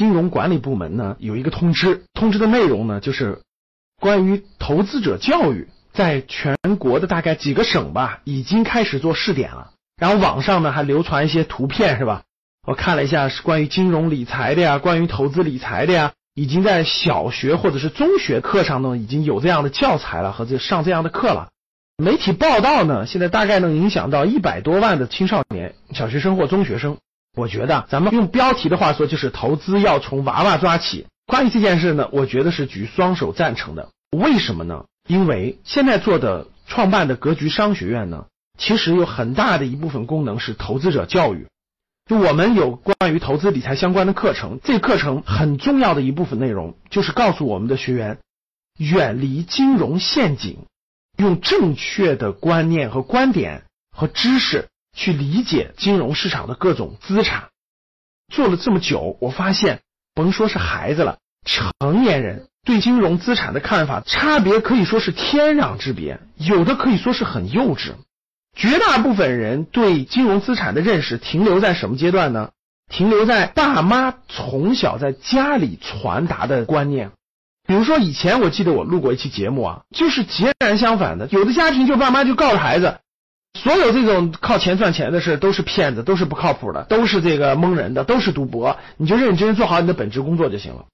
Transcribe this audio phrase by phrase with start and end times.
[0.00, 3.42] 金融管理部门呢有一个通知，通知的内容呢就是
[4.00, 9.72] 关于投资者教育，在全国的大概几个省吧，已经开始做试点了。
[10.00, 12.22] 然后网上呢还流传一些图片，是吧？
[12.66, 21.50] 我看了一下，是关于金融理财的呀，关于投资理财的呀，已经在小学或者是中学课上呢已经有这样的教材了和这上这样的课了。
[22.02, 26.96] 媒体报道呢，现在大概能影响到一百多万的青少年、小学生或中学生。
[27.36, 31.06] 我觉得咱们用标题的话说，就是投资要从娃娃抓起。
[31.26, 33.88] 关于这件事呢，我觉得是举双手赞成的。
[34.10, 34.84] 为什么呢？
[35.08, 38.26] 因为现在做的创办的格局商学院呢，
[38.58, 41.46] 其实有很大的一部分功能是投资者教育。
[42.06, 48.18] 就我们有关于投资理财相关的课程，这课程很重要的一部分内容就是告诉我们的学员，
[48.76, 50.58] 远离金融陷阱。
[51.16, 57.48] 用正确的观念和观点和知识去理解金融市场的各种资产，
[58.32, 59.80] 做了这么久，我发现
[60.14, 67.94] 甭说是孩子了，成年人对金融资产的看法差别可以说是天壤之别，有的可以说是很幼稚。
[68.56, 72.50] 绝大部分人对金融资产的认识停留在什么阶段呢？
[72.90, 77.12] 停留在爸妈从小在家里传达的观念。
[77.68, 81.28] 比如说，以前我记得我录过一期节目啊，就是截然相反的。
[81.30, 82.98] 有的家庭就爸妈就告诉孩子，
[83.62, 88.78] 所有这种靠钱赚钱的事都是骗子，都是不靠谱的，都是这个蒙人的，都是赌博。
[88.96, 90.86] 你就认真做好你的本职工作就行了。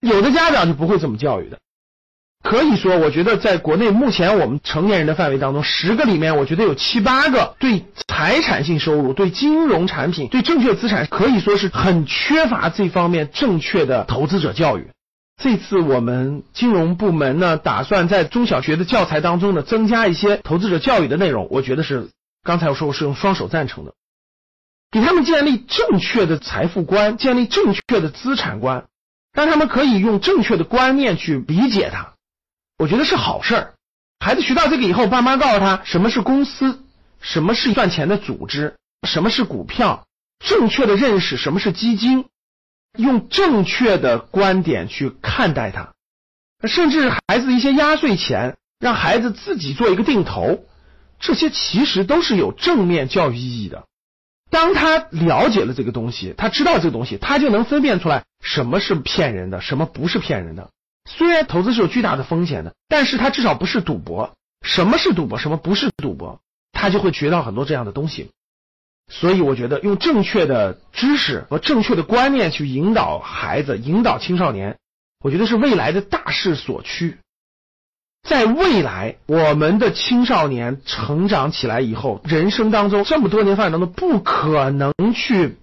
[0.00, 1.58] 有的家长就不会这么教育的。
[2.42, 14.88] 可以说，我觉得在国内目前我们成年人的范围当中，十个里面，我觉得有七八个对财产性收入、对金融产品、对正确资产，可以说是很缺乏这方面正确的投资者教育。
[15.38, 21.46] 这次我们金融部门呢，打算在中小学的教材当中呢，增加一些投资者教育的内容。
[21.52, 22.10] 我觉得是
[22.42, 23.94] 刚才我说我是用双手赞成的，
[24.90, 28.86] 给他们建立正确的财富观，建立正确的资产观，
[29.32, 32.14] 让他们可以用正确的观念去理解它。
[32.76, 33.74] 我觉得是好事儿。
[34.18, 36.82] 孩子学到这个以后，爸妈告诉他什么是公司，
[37.20, 40.04] 什么是赚钱的组织，什么是股票，
[40.44, 42.24] 正确的认识什么是基金。
[42.98, 45.94] 用正确的观点去看待它，
[46.66, 50.64] 甚至孩子一些压岁钱，让孩子自己做一个定投，
[51.20, 53.84] 这些其实都是有正面教育意义的。
[54.50, 60.70] 当他了解了这个东西，他知道这个东西，他就能分辨出来什么是骗人的，什么不是骗人的。
[61.08, 64.34] 虽然投资是有巨大的风险的，但是他至少不是赌博。
[64.60, 66.40] 什么是赌博，什么不是赌博，
[66.72, 68.32] 他就会学到很多这样的东西。
[69.08, 74.76] 所以我觉得用正确的知识和正确的观念去引导孩子、引导青少年，
[75.24, 77.18] 我觉得是未来的大势所趋。
[78.28, 85.56] 在未来，我们的青少年成长起来以后，人生当中这么多年发展当中，不可能去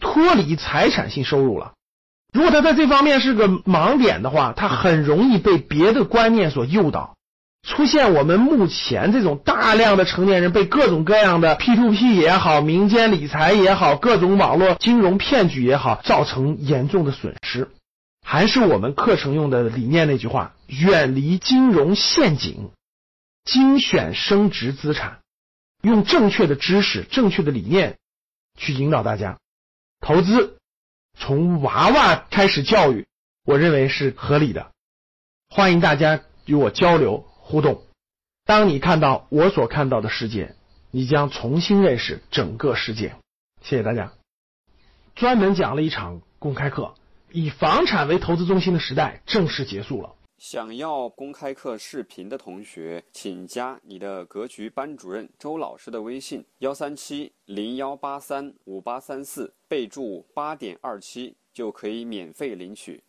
[0.00, 1.72] 脱离财产性收入了。
[2.32, 7.16] 如果他在这方面是个盲点的话，他很容易被别的观念所诱导。
[7.62, 17.70] 出现我们目前这种大量的成年人被各种各样的 P to P 也好，民间理财也好，各种网络金融骗局也好，造成严重的损失。
[18.24, 22.70] 还是我们课程用的理念那句话：远离金融陷阱，
[23.44, 25.20] 精选升值资产，
[25.82, 27.96] 用正确的知识、正确的理念
[28.58, 29.38] 去引导大家
[30.00, 30.58] 投资，
[31.16, 33.06] 从娃娃开始教育，
[33.44, 34.72] 我认为是合理的。
[35.48, 37.28] 欢迎大家与我交流。
[37.52, 37.82] 互动，
[38.46, 40.54] 当你看到我所看到的世界，
[40.90, 43.14] 你将重新认识整个世界。
[43.60, 44.14] 谢谢大家。
[45.14, 46.94] 专门讲了一场公开课，
[47.30, 50.14] 以房产为投资中心的时代正式结束了。
[50.38, 63.04] 想要公开课视频的同学，请加你的格局班主任周老师的微信：幺三七零幺八三五八三四，备注八点二七，就可以免费领取。